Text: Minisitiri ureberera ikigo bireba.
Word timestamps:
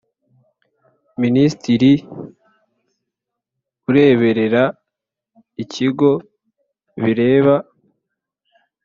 Minisitiri 1.21 1.91
ureberera 3.89 4.63
ikigo 5.63 6.11
bireba. 7.03 7.55